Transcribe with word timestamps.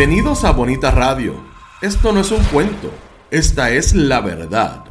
Bienvenidos 0.00 0.44
a 0.44 0.52
Bonita 0.52 0.90
Radio. 0.90 1.34
Esto 1.82 2.10
no 2.10 2.20
es 2.20 2.30
un 2.30 2.42
cuento, 2.44 2.90
esta 3.30 3.68
es 3.68 3.94
la 3.94 4.22
verdad. 4.22 4.84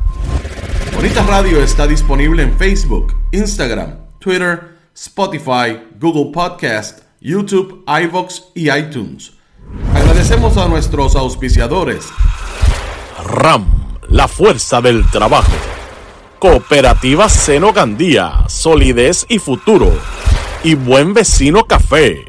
Bonita 0.94 1.24
Radio 1.24 1.64
está 1.64 1.88
disponible 1.88 2.44
en 2.44 2.56
Facebook, 2.60 3.16
Instagram, 3.32 3.96
Twitter, 4.20 4.78
Spotify, 4.94 5.80
Google 6.00 6.32
Podcast, 6.32 7.00
YouTube, 7.22 7.84
iVoox 7.88 8.52
y 8.54 8.70
iTunes. 8.70 9.34
Agradecemos 9.96 10.58
a 10.58 10.68
nuestros 10.68 11.16
auspiciadores. 11.16 12.06
RAM, 13.26 13.66
la 14.10 14.28
fuerza 14.28 14.80
del 14.80 15.10
trabajo. 15.10 15.58
Cooperativa 16.38 17.30
Seno 17.30 17.74
Gandía, 17.74 18.44
solidez 18.48 19.26
y 19.28 19.40
futuro. 19.40 19.92
Y 20.64 20.76
Buen 20.76 21.16
Vecino 21.16 21.64
Café. 21.64 22.29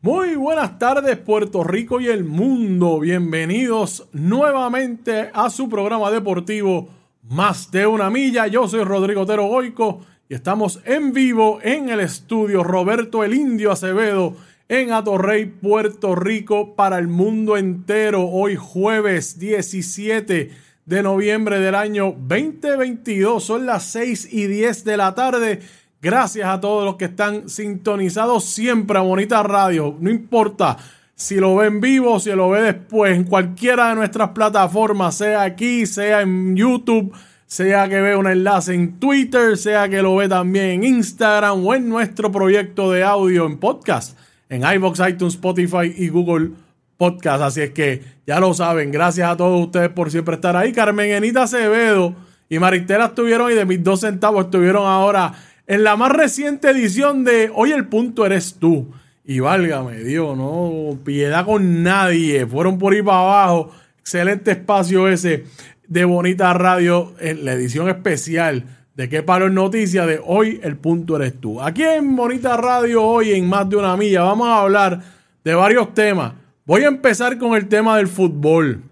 Muy 0.00 0.34
buenas 0.34 0.78
tardes 0.78 1.18
Puerto 1.18 1.62
Rico 1.62 2.00
y 2.00 2.06
el 2.08 2.24
mundo. 2.24 3.00
Bienvenidos 3.00 4.08
nuevamente 4.12 5.30
a 5.34 5.50
su 5.50 5.68
programa 5.68 6.10
deportivo 6.10 6.88
Más 7.22 7.70
de 7.70 7.86
una 7.86 8.08
milla. 8.08 8.46
Yo 8.46 8.66
soy 8.66 8.82
Rodrigo 8.82 9.20
Otero 9.22 9.46
Goico 9.46 10.00
estamos 10.34 10.80
en 10.84 11.12
vivo 11.12 11.60
en 11.62 11.88
el 11.90 12.00
estudio 12.00 12.64
Roberto 12.64 13.22
el 13.22 13.34
Indio 13.34 13.70
Acevedo 13.70 14.36
en 14.68 14.92
Atorrey, 14.92 15.44
Puerto 15.44 16.16
Rico, 16.16 16.74
para 16.74 16.98
el 16.98 17.06
mundo 17.06 17.56
entero. 17.56 18.26
Hoy 18.28 18.56
jueves 18.56 19.38
17 19.38 20.50
de 20.86 21.02
noviembre 21.02 21.60
del 21.60 21.76
año 21.76 22.16
2022. 22.18 23.44
Son 23.44 23.64
las 23.64 23.84
6 23.84 24.32
y 24.32 24.46
10 24.46 24.84
de 24.84 24.96
la 24.96 25.14
tarde. 25.14 25.60
Gracias 26.02 26.48
a 26.48 26.60
todos 26.60 26.84
los 26.84 26.96
que 26.96 27.04
están 27.04 27.48
sintonizados 27.48 28.44
siempre 28.44 28.98
a 28.98 29.02
Bonita 29.02 29.42
Radio. 29.44 29.96
No 30.00 30.10
importa 30.10 30.76
si 31.14 31.36
lo 31.36 31.54
ve 31.56 31.68
en 31.68 31.80
vivo, 31.80 32.18
si 32.18 32.30
lo 32.30 32.50
ve 32.50 32.62
después, 32.62 33.16
en 33.16 33.24
cualquiera 33.24 33.90
de 33.90 33.94
nuestras 33.94 34.30
plataformas, 34.30 35.16
sea 35.16 35.42
aquí, 35.42 35.86
sea 35.86 36.22
en 36.22 36.56
YouTube 36.56 37.14
sea 37.46 37.88
que 37.88 38.00
vea 38.00 38.18
un 38.18 38.26
enlace 38.26 38.74
en 38.74 38.98
Twitter, 38.98 39.56
sea 39.56 39.88
que 39.88 40.02
lo 40.02 40.16
ve 40.16 40.28
también 40.28 40.66
en 40.66 40.84
Instagram 40.84 41.64
o 41.64 41.74
en 41.74 41.88
nuestro 41.88 42.32
proyecto 42.32 42.90
de 42.90 43.04
audio 43.04 43.46
en 43.46 43.58
podcast, 43.58 44.18
en 44.48 44.62
iBox, 44.62 45.00
iTunes, 45.08 45.34
Spotify 45.34 45.94
y 45.96 46.08
Google 46.08 46.50
Podcast. 46.96 47.42
Así 47.42 47.60
es 47.60 47.70
que 47.70 48.02
ya 48.26 48.40
lo 48.40 48.54
saben, 48.54 48.90
gracias 48.90 49.30
a 49.30 49.36
todos 49.36 49.66
ustedes 49.66 49.90
por 49.90 50.10
siempre 50.10 50.36
estar 50.36 50.56
ahí. 50.56 50.72
Carmen 50.72 51.10
Enita 51.10 51.44
Acevedo 51.44 52.14
y 52.48 52.58
Maristela 52.58 53.06
estuvieron 53.06 53.50
y 53.50 53.54
de 53.54 53.64
mis 53.64 53.82
dos 53.82 54.00
centavos 54.00 54.46
estuvieron 54.46 54.86
ahora 54.86 55.34
en 55.66 55.82
la 55.82 55.96
más 55.96 56.12
reciente 56.12 56.70
edición 56.70 57.24
de 57.24 57.50
Hoy 57.54 57.72
el 57.72 57.86
punto 57.86 58.26
eres 58.26 58.56
tú. 58.58 58.92
Y 59.24 59.40
válgame 59.40 60.04
Dios, 60.04 60.36
no 60.36 60.98
piedad 61.02 61.46
con 61.46 61.82
nadie. 61.82 62.46
Fueron 62.46 62.78
por 62.78 62.92
ahí 62.92 63.02
para 63.02 63.20
abajo. 63.20 63.70
Excelente 63.98 64.50
espacio 64.50 65.08
ese 65.08 65.44
de 65.88 66.04
Bonita 66.04 66.52
Radio 66.54 67.14
en 67.20 67.44
la 67.44 67.52
edición 67.52 67.88
especial 67.88 68.64
de 68.94 69.08
qué 69.08 69.22
palo 69.22 69.46
en 69.46 69.54
noticias 69.54 70.06
de 70.06 70.20
hoy 70.24 70.60
el 70.62 70.76
punto 70.76 71.16
eres 71.16 71.40
tú. 71.40 71.60
Aquí 71.60 71.82
en 71.82 72.14
Bonita 72.16 72.56
Radio 72.56 73.02
hoy 73.02 73.32
en 73.32 73.48
más 73.48 73.68
de 73.68 73.76
una 73.76 73.96
milla 73.96 74.22
vamos 74.22 74.48
a 74.48 74.60
hablar 74.60 75.02
de 75.42 75.54
varios 75.54 75.92
temas. 75.94 76.34
Voy 76.64 76.82
a 76.82 76.88
empezar 76.88 77.38
con 77.38 77.54
el 77.56 77.68
tema 77.68 77.96
del 77.96 78.08
fútbol 78.08 78.82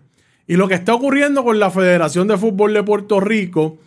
y 0.47 0.56
lo 0.56 0.69
que 0.69 0.75
está 0.75 0.94
ocurriendo 0.94 1.44
con 1.44 1.58
la 1.58 1.70
Federación 1.70 2.28
de 2.28 2.36
Fútbol 2.36 2.75
de 2.75 2.82
Puerto 2.82 3.20
Rico 3.20 3.78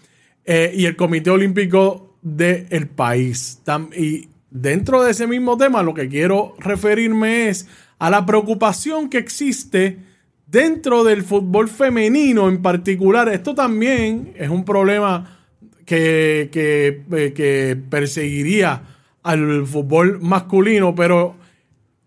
eh, 0.46 0.72
y 0.74 0.86
el 0.86 0.96
Comité 0.96 1.30
Olímpico 1.30 2.16
del 2.22 2.88
país. 2.88 3.62
y 3.96 4.30
dentro 4.50 5.04
de 5.04 5.12
ese 5.12 5.28
mismo 5.28 5.58
tema 5.58 5.84
lo 5.84 5.94
que 5.94 6.08
quiero 6.08 6.56
referirme 6.60 7.50
es 7.50 7.68
a 8.00 8.10
la 8.10 8.26
preocupación 8.26 9.10
que 9.10 9.18
existe 9.18 10.00
dentro 10.48 11.04
del 11.04 11.24
fútbol 11.24 11.70
femenino 11.70 12.50
en 12.50 12.62
particular, 12.62 13.30
esto 13.30 13.56
también 13.56 14.34
es 14.36 14.50
un 14.50 14.64
problema 14.66 15.40
que, 15.86 16.50
eh, 16.54 17.76
perseguiría 17.90 18.82
al 19.24 19.66
fútbol 19.66 20.20
masculino, 20.22 20.96
pero 20.96 21.36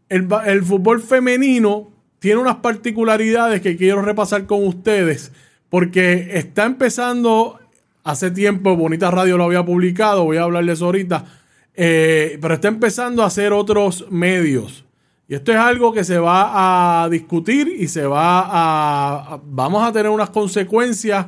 el, 0.09 0.28
el, 0.47 0.62
fútbol 0.62 1.00
femenino 1.00 1.91
tiene 2.19 2.41
unas 2.41 2.56
particularidades 2.56 3.60
que 3.60 3.77
quiero 3.77 4.03
repasar 4.03 4.47
con 4.47 4.66
ustedes, 4.66 5.32
porque 5.69 6.31
está 6.32 6.65
empezando, 6.65 7.59
hace 8.04 8.31
tiempo, 8.31 8.77
Bonita 8.77 9.10
Radio 9.10 9.37
lo 9.37 9.44
había 9.44 9.65
publicado, 9.65 10.25
voy 10.25 10.37
a 10.37 10.44
hablarles 10.44 10.81
ahorita, 10.81 11.25
eh, 11.75 12.38
pero 12.41 12.54
está 12.54 12.69
empezando 12.69 13.22
a 13.22 13.27
hacer 13.27 13.53
otros 13.53 14.06
medios. 14.10 14.84
Y 15.28 15.34
esto 15.34 15.53
es 15.53 15.59
algo 15.59 15.93
que 15.93 16.05
se 16.05 16.19
va 16.19 17.03
a 17.05 17.09
discutir 17.11 17.69
y 17.69 17.87
se 17.87 18.06
va 18.06 18.47
a, 19.34 19.39
vamos 19.44 19.87
a 19.87 19.93
tener 19.93 20.11
unas 20.11 20.31
consecuencias 20.31 21.27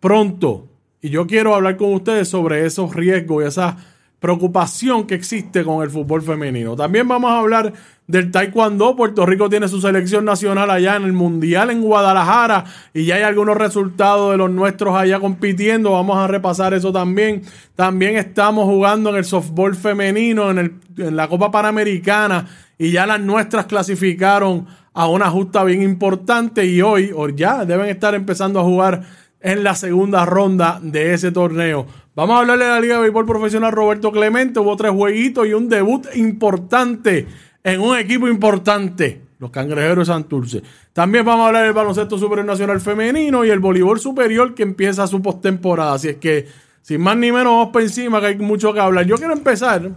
pronto. 0.00 0.68
Y 1.00 1.08
yo 1.08 1.26
quiero 1.26 1.54
hablar 1.54 1.78
con 1.78 1.94
ustedes 1.94 2.28
sobre 2.28 2.66
esos 2.66 2.94
riesgos 2.94 3.42
y 3.42 3.46
esa 3.46 3.93
preocupación 4.24 5.06
que 5.06 5.14
existe 5.14 5.64
con 5.64 5.82
el 5.82 5.90
fútbol 5.90 6.22
femenino. 6.22 6.74
También 6.74 7.06
vamos 7.06 7.30
a 7.30 7.40
hablar 7.40 7.74
del 8.06 8.30
taekwondo. 8.30 8.96
Puerto 8.96 9.26
Rico 9.26 9.50
tiene 9.50 9.68
su 9.68 9.82
selección 9.82 10.24
nacional 10.24 10.70
allá 10.70 10.96
en 10.96 11.02
el 11.02 11.12
Mundial 11.12 11.68
en 11.68 11.82
Guadalajara 11.82 12.64
y 12.94 13.04
ya 13.04 13.16
hay 13.16 13.22
algunos 13.22 13.54
resultados 13.54 14.30
de 14.30 14.38
los 14.38 14.50
nuestros 14.50 14.96
allá 14.96 15.20
compitiendo. 15.20 15.92
Vamos 15.92 16.16
a 16.16 16.26
repasar 16.26 16.72
eso 16.72 16.90
también. 16.90 17.42
También 17.74 18.16
estamos 18.16 18.64
jugando 18.64 19.10
en 19.10 19.16
el 19.16 19.26
softball 19.26 19.74
femenino, 19.74 20.50
en, 20.50 20.58
el, 20.58 20.74
en 20.96 21.16
la 21.16 21.28
Copa 21.28 21.50
Panamericana 21.50 22.46
y 22.78 22.92
ya 22.92 23.04
las 23.04 23.20
nuestras 23.20 23.66
clasificaron 23.66 24.66
a 24.94 25.06
una 25.06 25.28
justa 25.28 25.64
bien 25.64 25.82
importante 25.82 26.64
y 26.64 26.80
hoy 26.80 27.10
o 27.14 27.28
ya 27.28 27.66
deben 27.66 27.90
estar 27.90 28.14
empezando 28.14 28.58
a 28.58 28.62
jugar 28.62 29.02
en 29.44 29.62
la 29.62 29.74
segunda 29.74 30.24
ronda 30.24 30.80
de 30.82 31.12
ese 31.12 31.30
torneo. 31.30 31.86
Vamos 32.16 32.34
a 32.34 32.38
hablarle 32.40 32.64
de 32.64 32.70
la 32.70 32.80
Liga 32.80 32.94
de 32.94 33.02
Béisbol 33.02 33.26
Profesional 33.26 33.72
Roberto 33.72 34.10
Clemente. 34.10 34.58
Hubo 34.58 34.74
tres 34.74 34.92
jueguitos 34.92 35.46
y 35.46 35.52
un 35.52 35.68
debut 35.68 36.06
importante 36.14 37.26
en 37.62 37.80
un 37.82 37.96
equipo 37.96 38.26
importante, 38.26 39.20
los 39.38 39.50
Cangrejeros 39.50 40.08
de 40.08 40.14
Santurce. 40.14 40.62
También 40.94 41.26
vamos 41.26 41.44
a 41.44 41.48
hablar 41.48 41.64
del 41.64 41.74
baloncesto 41.74 42.16
supernacional 42.18 42.80
femenino 42.80 43.44
y 43.44 43.50
el 43.50 43.58
voleibol 43.58 44.00
superior 44.00 44.54
que 44.54 44.62
empieza 44.62 45.06
su 45.06 45.20
postemporada. 45.20 45.92
Así 45.92 46.08
es 46.08 46.16
que, 46.16 46.48
sin 46.80 47.02
más 47.02 47.16
ni 47.18 47.30
menos, 47.30 47.52
vamos 47.52 47.68
para 47.70 47.84
encima 47.84 48.20
que 48.20 48.26
hay 48.28 48.38
mucho 48.38 48.72
que 48.72 48.80
hablar. 48.80 49.04
Yo 49.04 49.16
quiero 49.16 49.34
empezar 49.34 49.90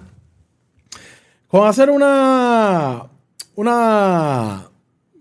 con 1.47 1.67
hacer 1.67 1.89
una. 1.89 3.03
Una. 3.55 4.67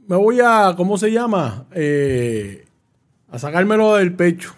Me 0.09 0.17
voy 0.17 0.41
a. 0.41 0.75
¿Cómo 0.77 0.99
se 0.99 1.13
llama? 1.13 1.67
Eh, 1.73 2.66
a 3.29 3.39
sacármelo 3.39 3.97
del 3.97 4.15
pecho. 4.15 4.55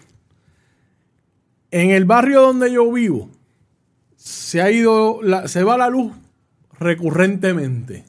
En 1.71 1.91
el 1.91 2.05
barrio 2.05 2.41
donde 2.41 2.71
yo 2.71 2.91
vivo, 2.91 3.29
se 4.15 4.61
ha 4.61 4.71
ido. 4.71 5.19
se 5.45 5.63
va 5.63 5.77
la 5.77 5.89
luz 5.89 6.11
recurrentemente. 6.79 8.05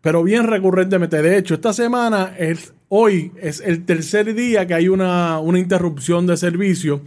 Pero 0.00 0.22
bien 0.22 0.44
recurrentemente. 0.44 1.20
De 1.20 1.36
hecho, 1.36 1.54
esta 1.54 1.72
semana, 1.72 2.34
es, 2.38 2.72
hoy 2.88 3.32
es 3.40 3.60
el 3.60 3.84
tercer 3.84 4.34
día 4.34 4.66
que 4.66 4.74
hay 4.74 4.88
una, 4.88 5.40
una 5.40 5.58
interrupción 5.58 6.26
de 6.26 6.36
servicio. 6.36 7.02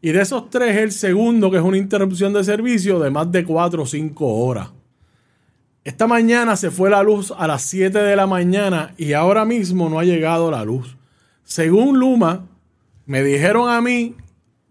Y 0.00 0.12
de 0.12 0.20
esos 0.20 0.50
tres, 0.50 0.76
el 0.76 0.92
segundo, 0.92 1.50
que 1.50 1.58
es 1.58 1.62
una 1.62 1.78
interrupción 1.78 2.32
de 2.32 2.44
servicio 2.44 2.98
de 2.98 3.10
más 3.10 3.30
de 3.32 3.44
4 3.44 3.82
o 3.82 3.86
5 3.86 4.26
horas. 4.26 4.68
Esta 5.84 6.06
mañana 6.06 6.56
se 6.56 6.70
fue 6.70 6.90
la 6.90 7.02
luz 7.02 7.32
a 7.36 7.46
las 7.46 7.62
7 7.62 7.98
de 7.98 8.16
la 8.16 8.26
mañana 8.26 8.94
y 8.96 9.14
ahora 9.14 9.44
mismo 9.44 9.88
no 9.88 9.98
ha 9.98 10.04
llegado 10.04 10.50
la 10.50 10.64
luz. 10.64 10.96
Según 11.44 11.98
Luma, 11.98 12.46
me 13.06 13.22
dijeron 13.22 13.68
a 13.68 13.80
mí 13.80 14.14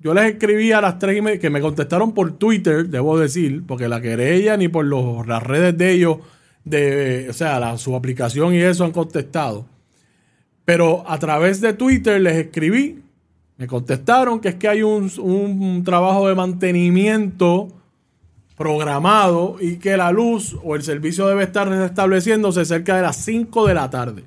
yo 0.01 0.15
les 0.15 0.33
escribí 0.33 0.71
a 0.71 0.81
las 0.81 0.97
tres 0.97 1.17
y 1.17 1.21
media, 1.21 1.39
que 1.39 1.51
me 1.51 1.61
contestaron 1.61 2.13
por 2.13 2.31
Twitter, 2.31 2.87
debo 2.87 3.19
decir, 3.19 3.63
porque 3.67 3.87
la 3.87 4.01
querella 4.01 4.57
ni 4.57 4.67
por 4.67 4.83
las 5.27 5.43
redes 5.43 5.77
de 5.77 5.91
ellos 5.91 6.17
de, 6.65 7.27
o 7.29 7.33
sea, 7.33 7.77
su 7.77 7.95
aplicación 7.95 8.55
y 8.55 8.61
eso 8.61 8.83
han 8.83 8.91
contestado. 8.91 9.67
Pero 10.65 11.03
a 11.07 11.19
través 11.19 11.61
de 11.61 11.73
Twitter 11.73 12.19
les 12.19 12.35
escribí, 12.37 13.03
me 13.57 13.67
contestaron 13.67 14.39
que 14.39 14.49
es 14.49 14.55
que 14.55 14.67
hay 14.67 14.81
un, 14.81 15.11
un 15.19 15.83
trabajo 15.83 16.27
de 16.27 16.33
mantenimiento 16.33 17.67
programado 18.57 19.57
y 19.61 19.75
que 19.75 19.97
la 19.97 20.11
luz 20.11 20.57
o 20.63 20.75
el 20.75 20.81
servicio 20.81 21.27
debe 21.27 21.43
estar 21.43 21.69
restableciéndose 21.69 22.65
cerca 22.65 22.95
de 22.95 23.03
las 23.03 23.17
5 23.17 23.67
de 23.67 23.73
la 23.75 23.89
tarde. 23.91 24.23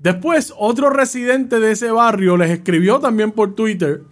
Después, 0.00 0.52
otro 0.56 0.88
residente 0.88 1.60
de 1.60 1.72
ese 1.72 1.90
barrio 1.90 2.38
les 2.38 2.50
escribió 2.50 2.98
también 3.00 3.32
por 3.32 3.54
Twitter. 3.54 4.02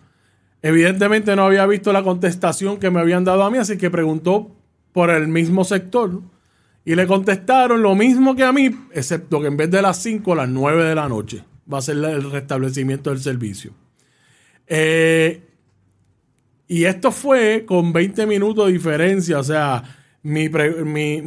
Evidentemente 0.60 1.34
no 1.34 1.44
había 1.44 1.66
visto 1.66 1.92
la 1.92 2.02
contestación 2.02 2.78
que 2.78 2.90
me 2.90 3.00
habían 3.00 3.24
dado 3.24 3.42
a 3.42 3.50
mí, 3.50 3.56
así 3.56 3.78
que 3.78 3.90
preguntó 3.90 4.54
por 4.92 5.08
el 5.08 5.28
mismo 5.28 5.64
sector. 5.64 6.20
Y 6.84 6.94
le 6.94 7.06
contestaron 7.06 7.82
lo 7.82 7.94
mismo 7.94 8.36
que 8.36 8.44
a 8.44 8.52
mí, 8.52 8.70
excepto 8.92 9.40
que 9.40 9.46
en 9.46 9.56
vez 9.56 9.70
de 9.70 9.80
las 9.80 10.02
5, 10.02 10.32
a 10.32 10.36
las 10.36 10.48
9 10.48 10.84
de 10.84 10.94
la 10.94 11.08
noche 11.08 11.44
va 11.72 11.78
a 11.78 11.82
ser 11.82 11.96
el 11.96 12.30
restablecimiento 12.30 13.10
del 13.10 13.20
servicio. 13.20 13.72
Eh, 14.66 15.42
y 16.66 16.84
esto 16.84 17.10
fue 17.10 17.64
con 17.66 17.94
20 17.94 18.26
minutos 18.26 18.66
de 18.66 18.72
diferencia. 18.72 19.38
O 19.38 19.42
sea, 19.42 19.82
mi, 20.28 21.22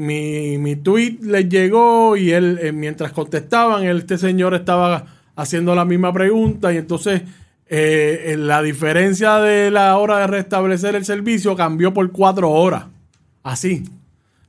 mi, 0.57 0.75
tweet 0.77 1.18
les 1.21 1.50
llegó 1.50 2.15
y 2.15 2.31
él, 2.31 2.59
eh, 2.62 2.71
mientras 2.71 3.12
contestaban, 3.12 3.83
este 3.86 4.18
señor 4.18 4.53
estaba 4.53 5.06
haciendo 5.36 5.75
la 5.75 5.86
misma 5.86 6.13
pregunta. 6.13 6.74
Y 6.74 6.77
entonces 6.77 7.21
eh, 7.68 8.36
la 8.38 8.62
diferencia 8.62 9.38
de 9.38 9.71
la 9.71 9.98
hora 9.98 10.19
de 10.19 10.27
restablecer 10.27 10.95
el 10.95 11.06
servicio 11.06 11.56
cambió 11.56 11.94
por 11.94 12.12
cuatro 12.12 12.50
horas. 12.50 12.86
Así. 13.44 13.83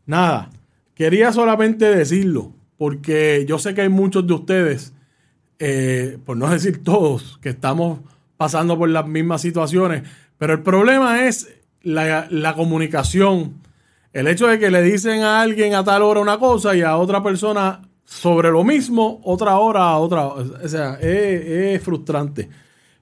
Nada. 0.06 0.50
Quería 0.94 1.32
solamente 1.32 1.84
decirlo. 1.86 2.52
Porque 2.76 3.44
yo 3.48 3.58
sé 3.58 3.74
que 3.74 3.82
hay 3.82 3.88
muchos 3.88 4.26
de 4.26 4.32
ustedes, 4.34 4.92
eh, 5.60 6.18
por 6.26 6.36
no 6.36 6.50
decir 6.50 6.82
todos, 6.82 7.38
que 7.40 7.50
estamos 7.50 8.00
pasando 8.36 8.76
por 8.76 8.88
las 8.88 9.06
mismas 9.06 9.40
situaciones 9.40 10.02
pero 10.42 10.54
el 10.54 10.62
problema 10.62 11.28
es 11.28 11.54
la, 11.84 12.54
comunicación. 12.56 13.52
El 14.12 14.28
hecho 14.28 14.46
de 14.46 14.58
que 14.58 14.70
le 14.70 14.82
dicen 14.82 15.22
a 15.22 15.40
alguien 15.40 15.74
a 15.74 15.82
tal 15.82 16.02
hora 16.02 16.20
una 16.20 16.38
cosa 16.38 16.76
y 16.76 16.82
a 16.82 16.96
otra 16.96 17.22
persona 17.22 17.80
sobre 18.04 18.50
lo 18.50 18.62
mismo, 18.62 19.20
otra 19.24 19.56
hora 19.56 19.84
a 19.84 19.98
otra. 19.98 20.26
O 20.26 20.68
sea, 20.68 20.98
es, 21.00 21.82
frustrante. 21.82 22.48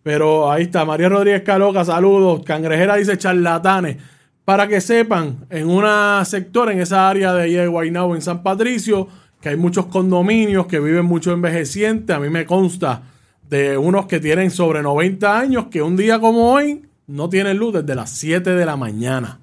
Pero 0.02 0.50
ahí 0.50 0.62
está, 0.64 0.84
María 0.84 1.08
Rodríguez 1.08 1.42
Caloca, 1.42 1.84
saludos. 1.84 2.42
Cangrejera 2.44 2.96
dice 2.96 3.18
charlatanes. 3.18 3.96
Para 4.44 4.68
que 4.68 4.80
sepan, 4.80 5.46
en 5.50 5.68
un 5.68 5.84
sector, 6.24 6.70
en 6.70 6.80
esa 6.80 7.08
área 7.08 7.34
de 7.34 7.48
de 7.48 7.66
Guaynabo, 7.66 8.14
en 8.14 8.22
San 8.22 8.42
Patricio, 8.42 9.08
que 9.40 9.50
hay 9.50 9.56
muchos 9.56 9.86
condominios 9.86 10.66
que 10.66 10.78
viven 10.78 11.06
mucho 11.06 11.32
envejecientes. 11.32 12.14
A 12.14 12.20
mí 12.20 12.30
me 12.30 12.46
consta 12.46 13.02
de 13.48 13.76
unos 13.76 14.06
que 14.06 14.20
tienen 14.20 14.50
sobre 14.50 14.80
90 14.82 15.38
años 15.38 15.66
que 15.70 15.82
un 15.82 15.96
día 15.96 16.20
como 16.20 16.52
hoy 16.52 16.82
no 17.08 17.28
tiene 17.28 17.52
luz 17.52 17.74
desde 17.74 17.94
las 17.96 18.10
7 18.10 18.54
de 18.54 18.64
la 18.64 18.76
mañana. 18.76 19.39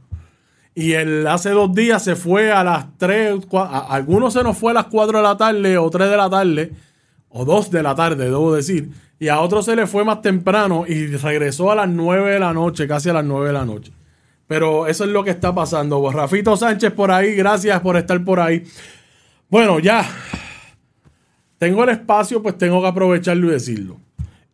Y 0.79 0.93
él 0.93 1.25
hace 1.25 1.49
dos 1.49 1.73
días 1.73 2.03
se 2.03 2.15
fue 2.15 2.51
a 2.51 2.63
las 2.63 2.85
3, 2.99 3.47
algunos 3.89 4.31
se 4.31 4.43
nos 4.43 4.59
fue 4.59 4.69
a 4.69 4.75
las 4.75 4.85
4 4.85 5.17
de 5.17 5.23
la 5.23 5.35
tarde 5.35 5.75
o 5.75 5.89
3 5.89 6.07
de 6.07 6.15
la 6.15 6.29
tarde, 6.29 6.71
o 7.29 7.45
2 7.45 7.71
de 7.71 7.81
la 7.81 7.95
tarde, 7.95 8.25
debo 8.25 8.53
decir. 8.53 8.91
Y 9.17 9.29
a 9.29 9.39
otro 9.39 9.63
se 9.63 9.75
le 9.75 9.87
fue 9.87 10.05
más 10.05 10.21
temprano 10.21 10.85
y 10.87 11.07
regresó 11.07 11.71
a 11.71 11.75
las 11.75 11.89
9 11.89 12.33
de 12.33 12.39
la 12.39 12.53
noche, 12.53 12.87
casi 12.87 13.09
a 13.09 13.13
las 13.13 13.25
9 13.25 13.47
de 13.47 13.53
la 13.53 13.65
noche. 13.65 13.91
Pero 14.45 14.85
eso 14.85 15.03
es 15.05 15.09
lo 15.09 15.23
que 15.23 15.31
está 15.31 15.55
pasando. 15.55 16.11
Rafito 16.11 16.55
Sánchez 16.55 16.93
por 16.93 17.09
ahí, 17.09 17.33
gracias 17.33 17.81
por 17.81 17.97
estar 17.97 18.23
por 18.23 18.39
ahí. 18.39 18.63
Bueno, 19.49 19.79
ya. 19.79 20.07
Tengo 21.57 21.85
el 21.85 21.89
espacio, 21.89 22.43
pues 22.43 22.55
tengo 22.55 22.83
que 22.83 22.87
aprovecharlo 22.87 23.47
y 23.47 23.53
decirlo. 23.53 23.99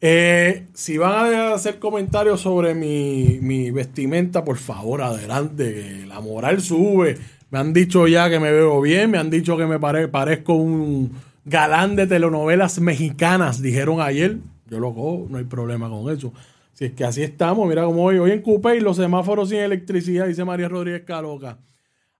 Eh, 0.06 0.68
si 0.74 0.98
van 0.98 1.34
a 1.34 1.54
hacer 1.54 1.80
comentarios 1.80 2.42
sobre 2.42 2.76
mi, 2.76 3.72
vestimenta, 3.72 4.44
por 4.44 4.58
favor, 4.58 5.02
adelante. 5.02 6.06
La 6.08 6.20
moral 6.20 6.62
sube. 6.62 7.18
Me 7.52 7.60
han 7.60 7.72
dicho 7.72 8.06
ya 8.06 8.30
que 8.30 8.38
me 8.38 8.52
veo 8.52 8.82
bien, 8.82 9.12
me 9.12 9.18
han 9.18 9.30
dicho 9.30 9.56
que 9.56 9.66
me 9.66 9.80
parezco 9.80 10.56
un 10.56 11.14
galán 11.46 11.96
de 11.96 12.06
telenovelas 12.06 12.82
mexicanas, 12.82 13.62
dijeron 13.62 14.02
ayer. 14.02 14.40
Yo 14.68 14.82
lo 14.82 14.94
cojo, 14.94 15.28
no 15.30 15.38
hay 15.38 15.46
problema 15.46 15.90
con 15.90 16.14
eso. 16.14 16.34
Si 16.74 16.84
es 16.84 16.92
que 16.92 17.06
así 17.06 17.24
estamos, 17.24 17.66
mira 17.70 17.86
cómo 17.86 18.04
hoy, 18.04 18.18
hoy 18.18 18.32
en 18.32 18.42
Coupé 18.42 18.76
y 18.76 18.82
los 18.82 18.98
semáforos 18.98 19.48
sin 19.48 19.60
electricidad, 19.60 20.28
dice 20.28 20.44
María 20.44 20.68
Rodríguez 20.68 21.04
Caloca. 21.06 21.60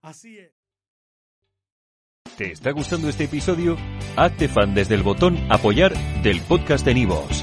Así 0.02 0.38
es. 0.38 0.52
¿Te 2.38 2.54
está 2.54 2.72
gustando 2.72 3.10
este 3.10 3.26
episodio? 3.26 3.76
Hazte 4.16 4.48
fan 4.48 4.74
desde 4.74 4.96
el 4.96 5.04
botón 5.04 5.38
apoyar 5.50 5.94
del 6.24 6.40
podcast 6.40 6.86
de 6.86 6.94
Nivos. 6.94 7.43